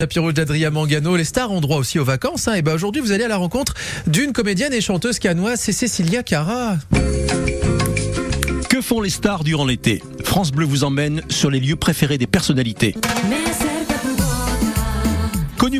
[0.00, 2.46] Tapis rouge d'Adrien Mangano, les stars ont droit aussi aux vacances.
[2.46, 2.54] Hein.
[2.54, 3.74] Et ben aujourd'hui, vous allez à la rencontre
[4.06, 6.76] d'une comédienne et chanteuse canoise, c'est Cécilia Cara.
[8.70, 10.00] Que font les stars durant l'été?
[10.22, 12.94] France Bleu vous emmène sur les lieux préférés des personnalités.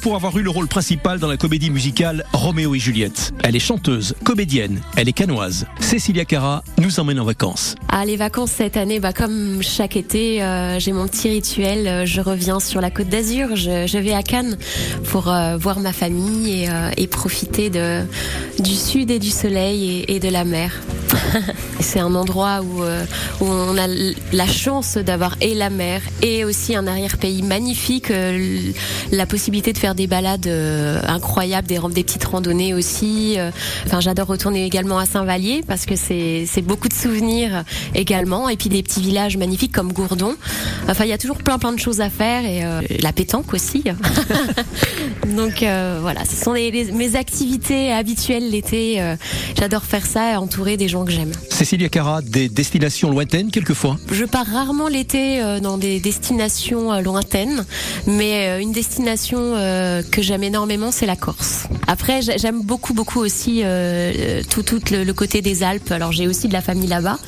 [0.00, 3.32] Pour avoir eu le rôle principal dans la comédie musicale Roméo et Juliette.
[3.42, 5.66] Elle est chanteuse, comédienne, elle est canoise.
[5.78, 7.74] Cécilia Cara nous emmène en vacances.
[7.88, 11.86] Ah, les vacances cette année, bah, comme chaque été, euh, j'ai mon petit rituel.
[11.86, 13.56] Euh, Je reviens sur la côte d'Azur.
[13.56, 14.56] Je, vais à Cannes
[15.10, 20.44] pour euh, voir ma famille et, profiter du sud et du soleil et de la
[20.44, 20.80] mer.
[21.80, 23.04] C'est un endroit où, euh,
[23.40, 23.86] où on a
[24.32, 28.60] la chance d'avoir et la mer et aussi un arrière-pays magnifique, euh,
[29.12, 33.36] la possibilité de faire des balades euh, incroyables, des, des petites randonnées aussi.
[33.86, 38.68] Enfin, j'adore retourner également à Saint-Vallier parce que c'est beaucoup de souvenirs également et puis
[38.68, 40.36] des petits villages magnifiques comme Gourdon.
[40.88, 42.62] Enfin, il y a toujours plein plein de choses à faire et
[43.00, 43.84] la pétanque aussi.
[45.36, 49.02] Donc euh, voilà, ce sont mes activités habituelles l'été.
[49.58, 51.32] J'adore faire ça, entourer des gens que j'aime.
[51.50, 57.00] Cécilia Cara, des destinations lointaines quelquefois Je pars rarement l'été euh, dans des destinations euh,
[57.00, 57.64] lointaines,
[58.06, 59.54] mais euh, une destination
[60.10, 61.64] que j'aime énormément, c'est la Corse.
[61.86, 63.62] Après, j'ai- j'aime beaucoup, beaucoup aussi
[64.50, 65.90] tout, tout le, côté des Alpes.
[65.92, 67.18] Alors, j'ai aussi de la famille là-bas,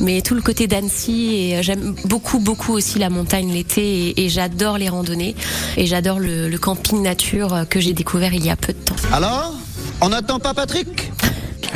[0.00, 1.34] mais tout le côté d'Annecy.
[1.34, 5.34] Et j'aime beaucoup, beaucoup aussi la montagne l'été, et, et j'adore les randonnées,
[5.76, 8.96] et j'adore le, le camping nature que j'ai découvert il y a peu de temps.
[9.12, 9.54] Alors
[10.00, 11.07] On n'attend pas Patrick?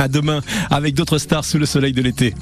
[0.03, 2.35] À demain avec d'autres stars sous le soleil de l'été.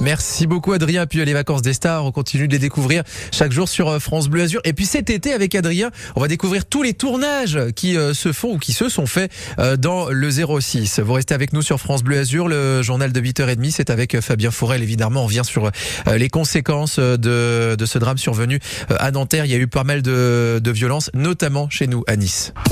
[0.00, 1.06] Merci beaucoup Adrien.
[1.06, 3.98] Puis euh, les vacances des stars, on continue de les découvrir chaque jour sur euh,
[3.98, 4.62] France Bleu Azur.
[4.64, 8.32] Et puis cet été avec Adrien, on va découvrir tous les tournages qui euh, se
[8.32, 9.30] font ou qui se sont faits
[9.78, 11.00] dans le 06.
[11.00, 13.70] Vous restez avec nous sur France Bleu Azur, le journal de 8h30.
[13.70, 15.24] C'est avec Fabien Fourel évidemment.
[15.24, 15.70] On vient sur
[16.10, 19.44] les conséquences de, ce drame survenu à Nanterre.
[19.44, 22.54] Il y a eu pas mal de violences, notamment chez nous à Nice.